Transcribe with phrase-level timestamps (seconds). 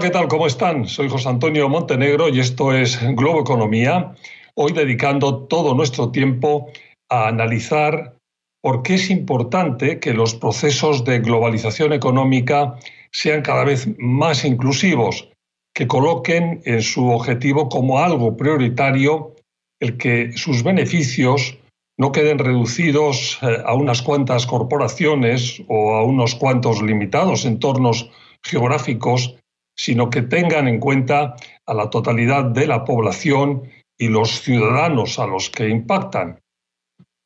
[0.00, 0.28] Hola, ¿qué tal?
[0.28, 0.88] ¿Cómo están?
[0.88, 4.14] Soy José Antonio Montenegro y esto es Globo Economía,
[4.54, 6.68] hoy dedicando todo nuestro tiempo
[7.10, 8.16] a analizar
[8.62, 12.76] por qué es importante que los procesos de globalización económica
[13.12, 15.28] sean cada vez más inclusivos,
[15.74, 19.34] que coloquen en su objetivo como algo prioritario
[19.80, 21.58] el que sus beneficios
[21.98, 28.10] no queden reducidos eh, a unas cuantas corporaciones o a unos cuantos limitados entornos
[28.42, 29.36] geográficos,
[29.80, 33.62] sino que tengan en cuenta a la totalidad de la población
[33.96, 36.38] y los ciudadanos a los que impactan.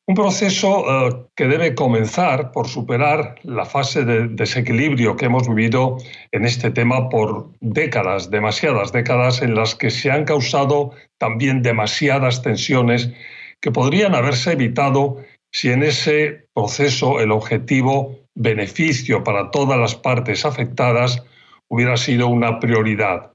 [0.07, 5.97] Un proceso eh, que debe comenzar por superar la fase de desequilibrio que hemos vivido
[6.31, 12.41] en este tema por décadas, demasiadas décadas, en las que se han causado también demasiadas
[12.41, 13.11] tensiones
[13.59, 15.17] que podrían haberse evitado
[15.51, 21.21] si en ese proceso el objetivo beneficio para todas las partes afectadas
[21.69, 23.31] hubiera sido una prioridad.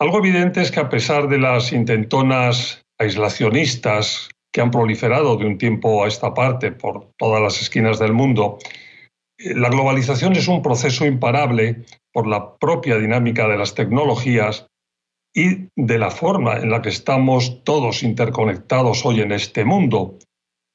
[0.00, 5.58] Algo evidente es que a pesar de las intentonas aislacionistas que han proliferado de un
[5.58, 8.58] tiempo a esta parte por todas las esquinas del mundo,
[9.38, 14.66] eh, la globalización es un proceso imparable por la propia dinámica de las tecnologías
[15.34, 20.18] y de la forma en la que estamos todos interconectados hoy en este mundo.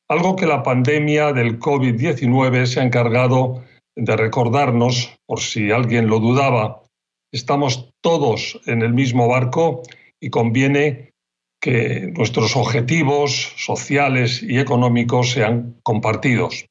[0.10, 3.64] Algo que la pandemia del COVID-19 se ha encargado
[3.98, 6.84] de recordarnos, por si alguien lo dudaba,
[7.34, 9.82] estamos todos en el mismo barco
[10.22, 11.14] y conviene
[11.60, 16.68] que nuestros objetivos sociales y económicos sean compartidos.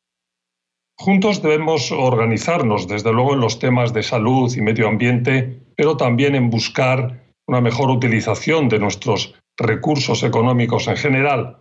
[0.98, 6.36] Juntos debemos organizarnos, desde luego, en los temas de salud y medio ambiente, pero también
[6.36, 11.58] en buscar una mejor utilización de nuestros recursos económicos en general,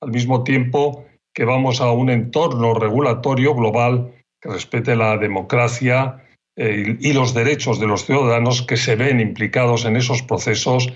[0.00, 6.24] al mismo tiempo que vamos a un entorno regulatorio global que respete la democracia
[6.56, 10.92] eh, y los derechos de los ciudadanos que se ven implicados en esos procesos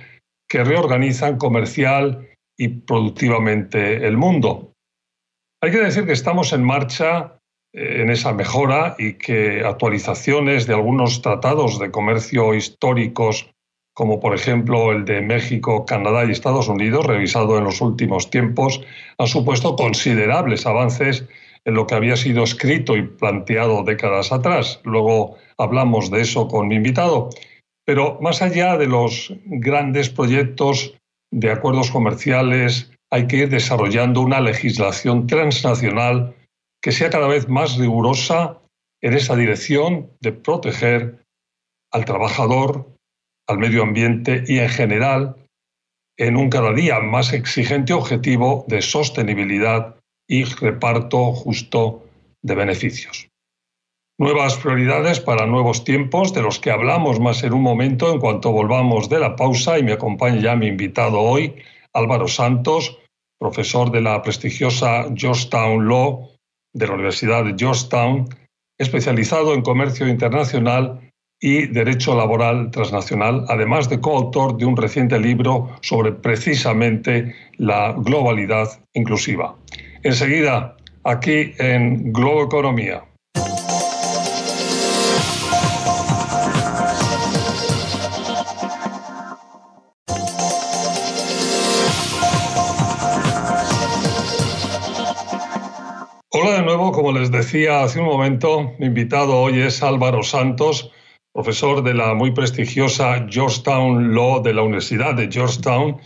[0.49, 2.29] que reorganizan comercial
[2.59, 4.73] y productivamente el mundo.
[5.63, 7.39] Hay que decir que estamos en marcha
[7.73, 13.51] eh, en esa mejora y que actualizaciones de algunos tratados de comercio históricos,
[13.95, 18.83] como por ejemplo el de México, Canadá y Estados Unidos, revisado en los últimos tiempos,
[19.19, 21.27] han supuesto considerables avances
[21.67, 24.81] en lo que había sido escrito y planteado décadas atrás.
[24.85, 27.29] Luego hablamos de eso con mi invitado.
[27.85, 30.97] Pero más allá de los grandes proyectos
[31.33, 36.35] de acuerdos comerciales, hay que ir desarrollando una legislación transnacional
[36.83, 38.59] que sea cada vez más rigurosa
[39.03, 41.25] en esa dirección de proteger
[41.93, 42.89] al trabajador,
[43.49, 45.37] al medio ambiente y en general
[46.19, 49.96] en un cada día más exigente objetivo de sostenibilidad
[50.29, 52.05] y reparto justo
[52.43, 53.29] de beneficios.
[54.19, 58.51] Nuevas prioridades para nuevos tiempos, de los que hablamos más en un momento en cuanto
[58.51, 61.55] volvamos de la pausa y me acompaña ya mi invitado hoy,
[61.93, 62.99] Álvaro Santos,
[63.39, 66.31] profesor de la prestigiosa Georgetown Law
[66.73, 68.29] de la Universidad de Georgetown,
[68.79, 71.01] especializado en comercio internacional
[71.41, 78.69] y derecho laboral transnacional, además de coautor de un reciente libro sobre precisamente la globalidad
[78.95, 79.57] inclusiva.
[80.07, 83.03] Enseguida, aquí en Globo Economía.
[96.31, 100.93] Hola de nuevo, como les decía hace un momento, mi invitado hoy es Álvaro Santos,
[101.33, 106.01] profesor de la muy prestigiosa Georgetown Law de la Universidad de Georgetown,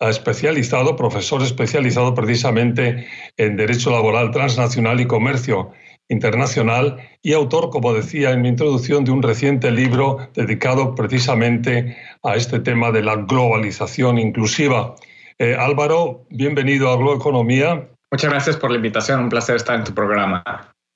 [0.00, 5.72] especializado, profesor especializado precisamente en Derecho Laboral Transnacional y Comercio
[6.08, 12.36] Internacional y autor, como decía en mi introducción, de un reciente libro dedicado precisamente a
[12.36, 14.94] este tema de la globalización inclusiva.
[15.38, 17.88] Eh, Álvaro, bienvenido a Globo Economía.
[18.12, 20.44] Muchas gracias por la invitación, un placer estar en tu programa.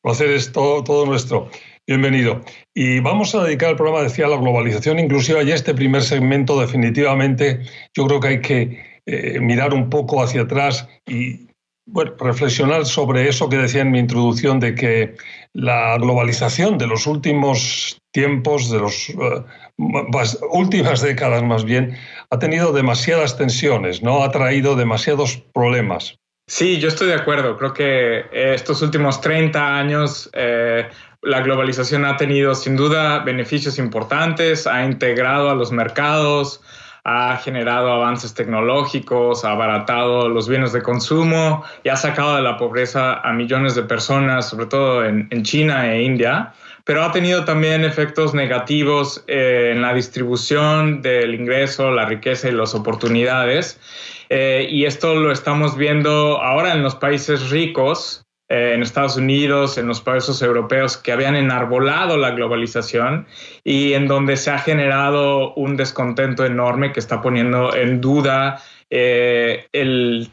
[0.03, 1.51] Placer es todo, todo nuestro.
[1.87, 2.43] Bienvenido.
[2.73, 6.61] Y vamos a dedicar el programa, decía, a la globalización inclusiva y este primer segmento
[6.61, 7.61] definitivamente
[7.95, 11.49] yo creo que hay que eh, mirar un poco hacia atrás y
[11.87, 15.17] bueno, reflexionar sobre eso que decía en mi introducción de que
[15.53, 21.97] la globalización de los últimos tiempos, de las uh, últimas décadas más bien,
[22.31, 24.23] ha tenido demasiadas tensiones, ¿no?
[24.23, 26.17] Ha traído demasiados problemas.
[26.47, 27.57] Sí, yo estoy de acuerdo.
[27.57, 30.89] Creo que estos últimos 30 años eh,
[31.23, 36.61] la globalización ha tenido sin duda beneficios importantes, ha integrado a los mercados,
[37.05, 42.57] ha generado avances tecnológicos, ha abaratado los bienes de consumo y ha sacado de la
[42.57, 46.53] pobreza a millones de personas, sobre todo en, China e India,
[46.85, 52.53] pero ha tenido también efectos negativos eh, en la distribución del ingreso, la riqueza y
[52.53, 53.81] las oportunidades.
[54.29, 59.79] Eh, y esto lo estamos viendo ahora en los países ricos, eh, en Estados Unidos,
[59.79, 63.27] en los países europeos que habían enarbolado la globalización
[63.63, 68.61] y en donde se ha generado un descontento enorme que está poniendo en duda
[68.93, 70.29] eh, el,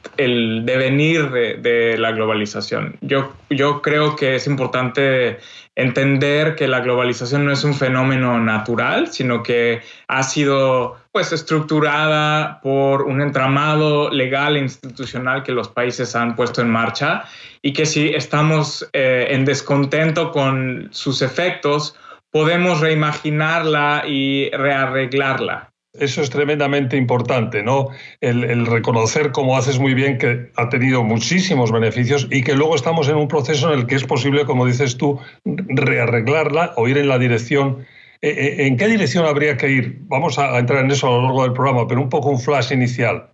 [0.66, 2.98] devenir de, la globalización.
[3.02, 5.38] Yo, yo creo que es importante
[5.76, 12.60] entender que la globalización no es un fenómeno natural, sino que ha sido pues estructurada
[12.62, 17.26] por un entramado legal e institucional que los países han puesto en marcha
[17.62, 21.96] y que si estamos eh, en descontento con sus efectos,
[22.32, 25.72] podemos reimaginarla y rearreglarla.
[26.00, 27.90] Eso es tremendamente importante, ¿no?
[28.22, 33.08] El, reconocer, como haces muy bien, que ha tenido muchísimos beneficios y que luego estamos
[33.10, 37.08] en un proceso en el que es posible, como dices tú, rearreglarla o ir en
[37.08, 37.86] la dirección.
[38.22, 39.98] Eh, eh, ¿En qué dirección habría que ir?
[40.02, 42.72] Vamos a entrar en eso a lo largo del programa, pero un poco un flash
[42.72, 43.30] inicial.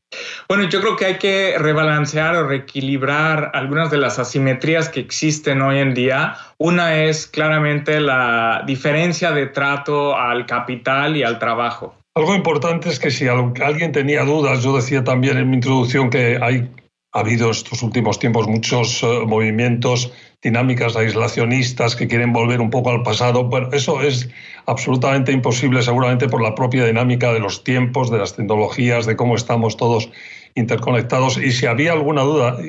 [0.48, 5.62] Bueno, yo creo que hay que rebalancear o reequilibrar algunas de las asimetrías que existen
[5.62, 6.36] hoy en día.
[6.58, 11.96] Una es claramente la diferencia de trato al capital y al trabajo.
[12.16, 16.38] Algo importante es que si alguien tenía dudas, yo decía también en mi introducción que
[16.40, 16.70] hay,
[17.12, 22.92] ha habido estos últimos tiempos muchos eh, movimientos, dinámicas aislacionistas que quieren volver un poco
[22.92, 23.46] al pasado.
[23.46, 24.30] Bueno, eso es
[24.68, 29.36] absolutamente imposible seguramente por la propia dinámica de los tiempos, de las tecnologías, de cómo
[29.36, 30.12] estamos todos
[30.54, 31.38] interconectados.
[31.38, 32.60] Y si había alguna duda,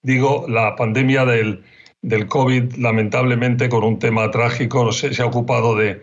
[0.00, 1.62] digo, la pandemia del,
[2.00, 6.00] del COVID, lamentablemente, con un tema trágico, se ha ocupado de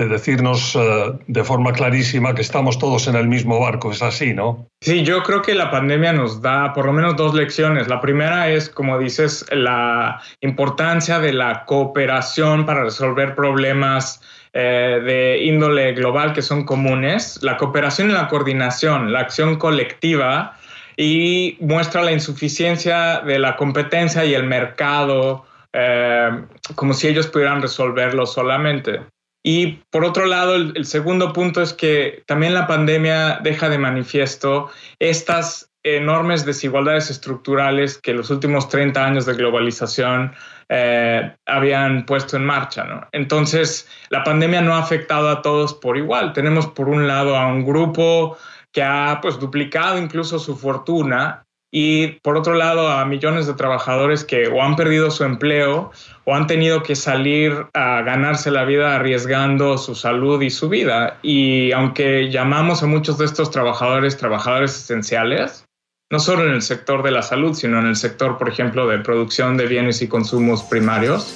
[0.00, 3.92] de decirnos eh, de forma clarísima que estamos todos en el mismo barco.
[3.92, 4.66] Es así, ¿no?
[4.80, 7.86] Sí, yo creo que la pandemia nos da por lo menos dos lecciones.
[7.88, 14.22] La primera es, como dices, la importancia de la cooperación para resolver problemas
[14.54, 20.56] eh, de índole global que son comunes, la cooperación y la coordinación, la acción colectiva
[20.96, 25.44] y muestra la insuficiencia de la competencia y el mercado
[25.74, 26.30] eh,
[26.74, 29.00] como si ellos pudieran resolverlo solamente.
[29.42, 34.70] Y por otro lado, el, segundo punto es que también la pandemia deja de manifiesto
[34.98, 40.34] estas enormes desigualdades estructurales que los últimos 30 años de globalización
[40.68, 43.08] eh, habían puesto en marcha.
[43.12, 46.34] Entonces, la pandemia no ha afectado a todos por igual.
[46.34, 48.36] Tenemos por un lado a un grupo
[48.72, 54.24] que ha pues, duplicado incluso su fortuna y por otro lado a millones de trabajadores
[54.24, 55.92] que o han perdido su empleo
[56.24, 61.18] o han tenido que salir a ganarse la vida arriesgando su salud y su vida.
[61.22, 65.64] Y aunque llamamos a muchos de estos trabajadores trabajadores esenciales,
[66.10, 68.98] no solo en el sector de la salud, sino en el sector, por ejemplo, de
[68.98, 71.32] producción de bienes y consumos primarios,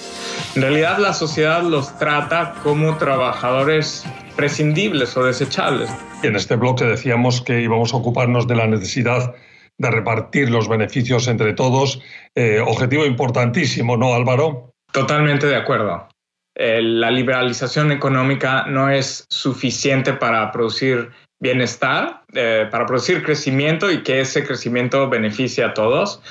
[0.56, 4.04] en realidad la sociedad los trata como trabajadores
[4.34, 5.90] prescindibles o desechables.
[6.24, 9.36] En este bloque decíamos que íbamos a ocuparnos de la necesidad
[9.78, 12.00] de repartir los beneficios entre todos.
[12.34, 14.72] Eh, objetivo importantísimo, ¿no, Álvaro?
[14.92, 16.08] Totalmente de acuerdo.
[16.56, 21.10] Eh, la liberalización económica no es suficiente para producir
[21.40, 26.22] bienestar, eh, para producir crecimiento y que ese crecimiento beneficie a todos.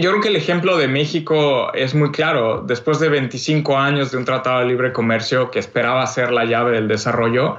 [0.00, 2.62] yo creo que el ejemplo de México es muy claro.
[2.66, 6.72] Después de 25 años de un tratado de libre comercio que esperaba ser la llave
[6.72, 7.58] del desarrollo,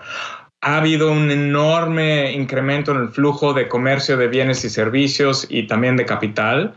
[0.62, 5.68] ha habido un enorme incremento en el flujo de comercio de bienes y servicios y
[5.68, 6.74] también de capital,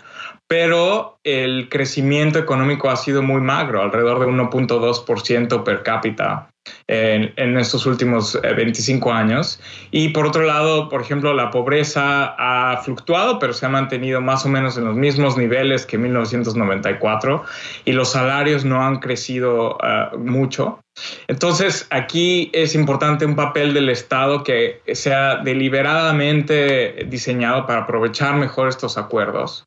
[0.46, 6.48] pero el crecimiento económico ha sido muy magro, alrededor de 1.2% per cápita
[6.86, 9.60] en, estos últimos 25 eh, años.
[9.90, 14.44] Y por otro lado, por ejemplo, la pobreza ha fluctuado, pero se ha mantenido más
[14.44, 17.44] o menos en los mismos niveles que en 1994
[17.84, 20.80] y los salarios no han crecido eh, mucho.
[21.26, 28.68] Entonces, aquí es importante un papel del Estado que sea deliberadamente diseñado para aprovechar mejor
[28.68, 29.66] estos acuerdos.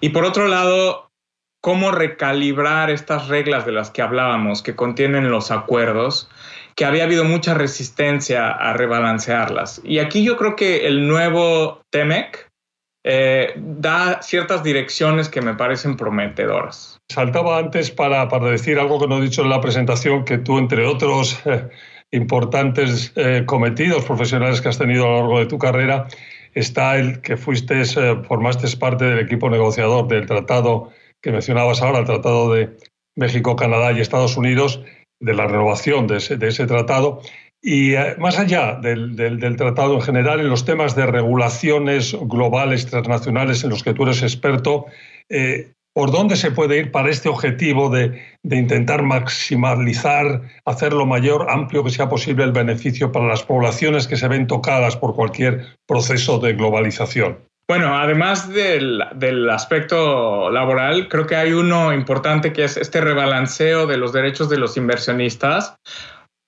[0.00, 1.10] Y por otro lado,
[1.60, 6.28] cómo recalibrar estas reglas de las que hablábamos, que contienen los acuerdos,
[6.76, 9.80] que había habido mucha resistencia a rebalancearlas.
[9.82, 12.50] Y aquí yo creo que el nuevo TEMEC
[13.08, 16.98] eh, da ciertas direcciones que me parecen prometedoras.
[17.08, 20.58] Saltaba antes para, para, decir algo que no he dicho en la presentación, que tú,
[20.58, 21.68] entre otros eh,
[22.10, 26.08] importantes eh, cometidos profesionales que has tenido a lo largo de tu carrera,
[26.56, 30.90] está el que fuiste, formaste parte del equipo negociador del tratado
[31.22, 32.76] que mencionabas ahora, el Tratado de
[33.14, 34.82] México, Canadá y Estados Unidos,
[35.20, 37.20] de la renovación de ese, tratado.
[37.62, 39.16] Y eh, más allá del,
[39.56, 44.22] tratado en general, en los temas de regulaciones globales, transnacionales, en los que tú eres
[44.22, 44.86] experto,
[45.28, 51.46] eh, ¿por dónde se puede ir para este objetivo de, intentar maximizar, hacer lo mayor,
[51.48, 55.78] amplio que sea posible el beneficio para las poblaciones que se ven tocadas por cualquier
[55.86, 57.38] proceso de globalización?
[57.66, 63.96] Bueno, además del, aspecto laboral, creo que hay uno importante que es este rebalanceo de
[63.96, 65.76] los derechos de los inversionistas.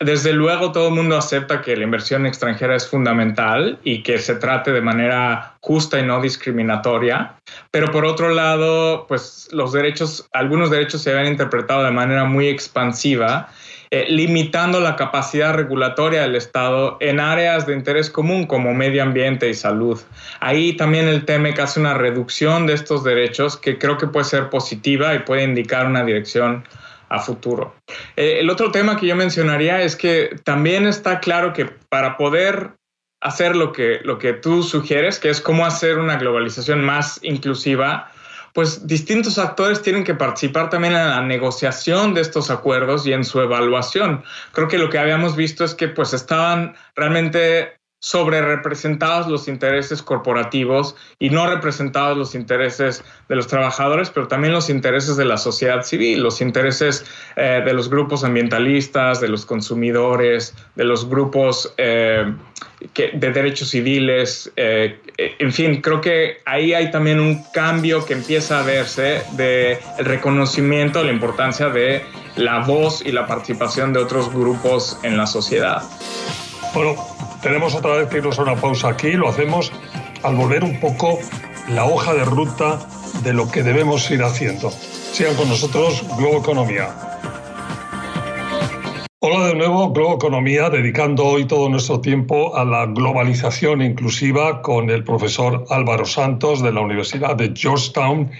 [0.00, 4.36] Desde luego todo el mundo acepta que la inversión extranjera es fundamental y que se
[4.36, 7.34] trate de manera justa y no discriminatoria,
[7.72, 12.46] pero por otro lado, pues los derechos, algunos derechos se han interpretado de manera muy
[12.46, 13.48] expansiva
[13.90, 19.48] eh, limitando la capacidad regulatoria del Estado en áreas de interés común como medio ambiente
[19.48, 19.98] y salud.
[20.40, 24.50] Ahí también el TEMEC hace una reducción de estos derechos que creo que puede ser
[24.50, 26.64] positiva y puede indicar una dirección
[27.08, 27.74] a futuro.
[28.16, 32.72] Eh, el otro tema que yo mencionaría es que también está claro que para poder
[33.20, 38.10] hacer lo que, lo que tú sugieres, que es cómo hacer una globalización más inclusiva,
[38.52, 43.24] pues distintos actores tienen que participar también en la negociación de estos acuerdos y en
[43.24, 44.24] su evaluación.
[44.52, 50.02] Creo que lo que habíamos visto es que pues estaban realmente sobre representados los intereses
[50.02, 55.36] corporativos y no representados los intereses de los trabajadores, pero también los intereses de la
[55.36, 57.04] sociedad civil, los intereses
[57.36, 62.32] eh, de los grupos ambientalistas, de los consumidores, de los grupos eh,
[62.94, 64.52] de derechos civiles.
[64.54, 69.78] Eh, en fin, creo que ahí hay también un cambio que empieza a verse de
[69.98, 72.02] el reconocimiento, la importancia de
[72.36, 75.82] la voz y la participación de otros grupos en la sociedad.
[76.72, 76.96] Bueno,
[77.42, 79.72] tenemos otra vez que irnos a una pausa aquí, lo hacemos
[80.22, 81.18] al volver un poco
[81.68, 82.78] la hoja de ruta
[83.22, 84.70] de lo que debemos ir haciendo.
[84.70, 86.88] Sigan con nosotros Globo Economía.
[89.20, 94.90] Hola de nuevo, Globo Economía, dedicando hoy todo nuestro tiempo a la globalización inclusiva con
[94.90, 98.30] el profesor Álvaro Santos de la Universidad de Georgetown.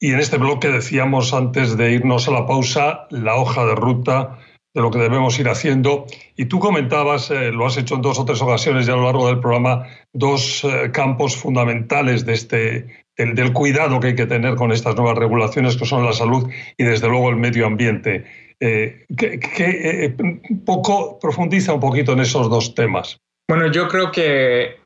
[0.00, 4.38] Y en este bloque decíamos antes de irnos a la pausa la hoja de ruta
[4.78, 6.06] de lo que debemos ir haciendo.
[6.36, 9.04] Y tú comentabas, eh, lo has hecho en dos o tres ocasiones ya a lo
[9.04, 14.54] largo del programa, dos eh, campos fundamentales de este, del, cuidado que hay que tener
[14.54, 18.24] con estas nuevas regulaciones, que son la salud y desde luego el medio ambiente.
[18.60, 20.14] Eh, que,
[20.64, 23.20] poco profundiza un poquito en esos dos temas.
[23.48, 24.76] Bueno, yo creo que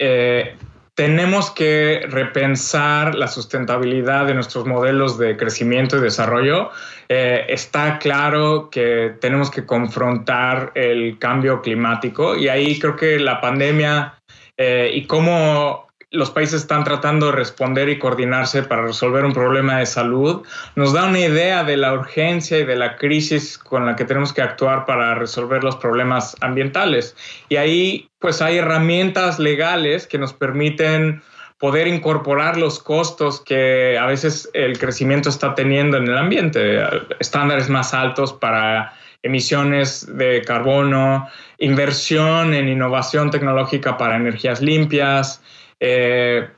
[0.94, 6.70] tenemos que repensar la sustentabilidad de nuestros modelos de crecimiento y desarrollo.
[7.08, 13.40] Eh, está claro que tenemos que confrontar el cambio climático y ahí creo que la
[13.40, 14.18] pandemia
[14.58, 19.78] eh, y cómo los países están tratando de responder y coordinarse para resolver un problema
[19.78, 20.42] de salud,
[20.76, 24.32] nos da una idea de la urgencia y de la crisis con la que tenemos
[24.32, 27.16] que actuar para resolver los problemas ambientales.
[27.48, 31.22] Y ahí pues hay herramientas legales que nos permiten
[31.58, 36.80] poder incorporar los costos que a veces el crecimiento está teniendo en el ambiente,
[37.20, 38.92] estándares más altos para
[39.22, 41.28] emisiones de carbono,
[41.58, 45.40] inversión en innovación tecnológica para energías limpias,
[45.84, 46.48] eh,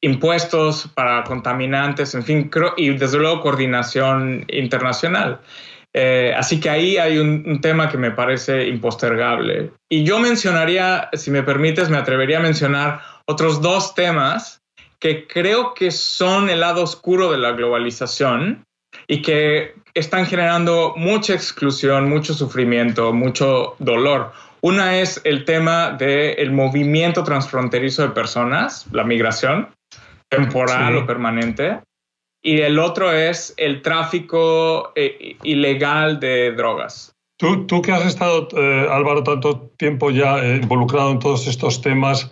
[0.00, 5.40] impuestos para contaminantes, en fin, y desde luego coordinación internacional.
[5.94, 9.70] Eh, así que ahí hay un, tema que me parece impostergable.
[9.88, 14.60] Y yo mencionaría, si me permites, me atrevería a mencionar otros dos temas
[14.98, 18.64] que creo que son el lado oscuro de la globalización
[19.06, 24.32] y que están generando mucha exclusión, mucho sufrimiento, mucho dolor.
[24.60, 29.68] Una es el tema del movimiento transfronterizo de personas, la migración
[30.28, 31.80] temporal o permanente.
[32.42, 37.12] Y el otro es el tráfico eh, ilegal de drogas.
[37.38, 41.80] Tú, tú que has estado, eh, Álvaro, tanto tiempo ya eh, involucrado en todos estos
[41.80, 42.30] temas,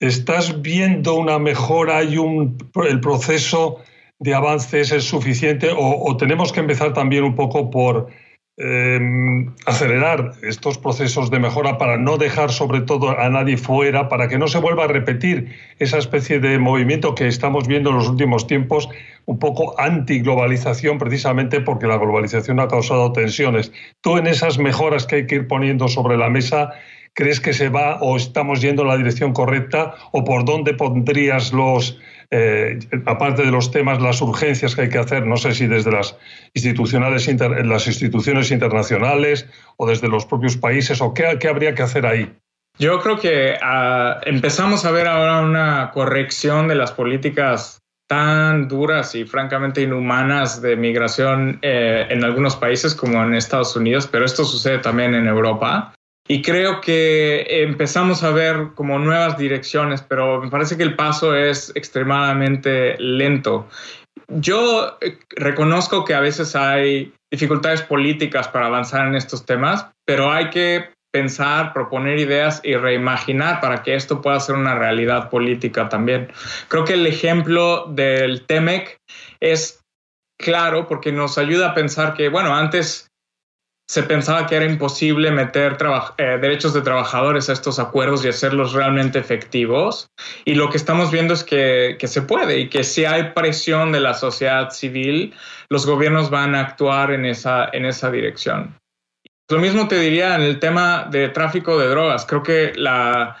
[0.00, 2.58] ¿estás viendo una mejora y un,
[2.88, 3.80] el proceso
[4.18, 8.08] de avances es suficiente o tenemos que empezar también un poco por
[8.62, 14.28] Em, acelerar estos procesos de mejora para no dejar sobre todo a nadie fuera, para
[14.28, 18.10] que no se vuelva a repetir esa especie de movimiento que estamos viendo en los
[18.10, 18.90] últimos tiempos,
[19.24, 23.72] un poco anti-globalización, precisamente porque la globalización ha causado tensiones.
[24.02, 26.72] Tú en esas mejoras que hay que ir poniendo sobre la mesa,
[27.14, 31.52] ¿crees que se va o estamos yendo en la dirección correcta o por dónde pondrías
[31.52, 31.98] los
[32.32, 35.90] eh, aparte de los temas, las urgencias que hay que hacer, no sé si desde
[35.90, 36.16] las,
[36.54, 37.28] institucionales
[37.66, 42.32] las instituciones internacionales o desde los propios países, o qué, habría que hacer ahí.
[42.78, 49.14] Yo creo que ah, empezamos a ver ahora una corrección de las políticas tan duras
[49.16, 54.44] y francamente inhumanas de migración eh, en algunos países como en Estados Unidos, pero esto
[54.44, 55.94] sucede también en Europa.
[56.28, 61.34] Y creo que empezamos a ver como nuevas direcciones, pero me parece que el paso
[61.34, 63.68] es extremadamente lento.
[64.28, 70.30] Yo eh, reconozco que a veces hay dificultades políticas para avanzar en estos temas, pero
[70.30, 75.88] hay que pensar, proponer ideas y reimaginar para que esto pueda ser una realidad política
[75.88, 76.32] también.
[76.68, 78.98] Creo que el ejemplo del TEMEC
[79.40, 79.80] es
[80.38, 83.09] claro porque nos ayuda a pensar que, bueno, antes
[83.90, 85.76] se pensaba que era imposible meter
[86.16, 90.06] eh, derechos de trabajadores a estos acuerdos y hacerlos realmente efectivos.
[90.44, 93.90] Y lo que estamos viendo es que, que, se puede y que si hay presión
[93.90, 95.34] de la sociedad civil,
[95.68, 98.78] los gobiernos van a actuar en esa, en esa dirección.
[99.48, 102.24] Lo mismo te diría en el tema de tráfico de drogas.
[102.26, 103.38] Creo que la,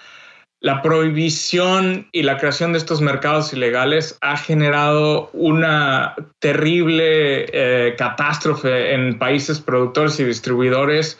[0.60, 8.92] la prohibición y la creación de estos mercados ilegales ha generado una terrible eh, catástrofe
[8.92, 11.18] en países productores y distribuidores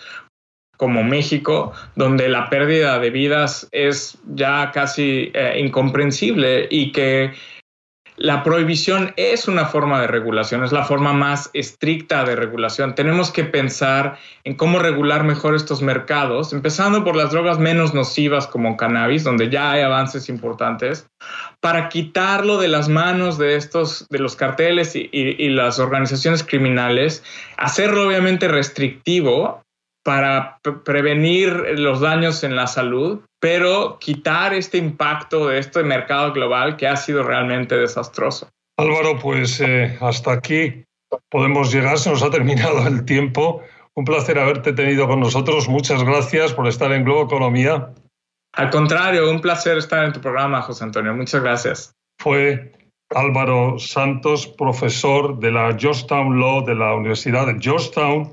[0.76, 7.32] como México, donde la pérdida de vidas es ya casi eh, incomprensible y que
[8.20, 12.94] la prohibición es una forma de regulación, es la forma más estricta de regulación.
[12.94, 18.46] Tenemos que pensar en cómo regular mejor estos mercados, empezando por las drogas menos nocivas
[18.46, 21.08] como cannabis, donde ya hay avances importantes,
[21.60, 27.24] para quitarlo de las manos de estos, de los carteles y, y las organizaciones criminales,
[27.56, 29.62] hacerlo obviamente restrictivo
[30.02, 36.76] para prevenir los daños en la salud, pero quitar este impacto de este mercado global
[36.76, 38.48] que ha sido realmente desastroso.
[38.78, 40.84] Álvaro, pues eh, hasta aquí
[41.28, 43.62] podemos llegar, se nos ha terminado el tiempo.
[43.94, 45.68] Un placer haberte tenido con nosotros.
[45.68, 47.92] Muchas gracias por estar en Globo Economía.
[48.52, 51.14] Al contrario, un placer estar en tu programa, José Antonio.
[51.14, 51.94] Muchas gracias.
[52.18, 52.72] Fue
[53.10, 58.32] Álvaro Santos, profesor de la Georgetown Law de la Universidad de Georgetown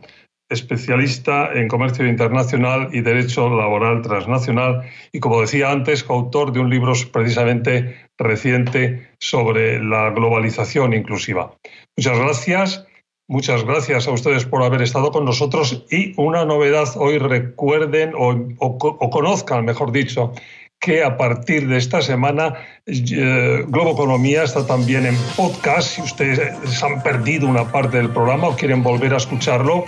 [0.50, 6.70] especialista en comercio internacional y derecho laboral transnacional y, como decía antes, coautor de un
[6.70, 11.54] libro precisamente reciente sobre la globalización inclusiva.
[11.98, 12.88] Muchas gracias.
[13.30, 18.78] Muchas gracias a ustedes por haber estado con nosotros y una novedad hoy recuerden o,
[19.10, 20.32] conozcan, mejor dicho,
[20.80, 22.54] que a partir de esta semana
[22.86, 25.96] eh, Globo Economía está también en podcast.
[25.96, 29.84] Si ustedes han perdido una parte del programa o quieren volver a escucharlo,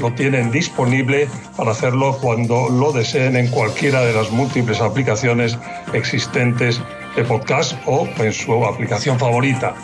[0.00, 5.58] lo tienen disponible para hacerlo cuando lo deseen en cualquiera de las múltiples aplicaciones
[5.92, 6.80] existentes
[7.16, 9.74] de podcast o en su aplicación favorita.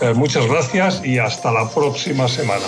[0.00, 2.64] Eh, muchas gracias y hasta la próxima semana.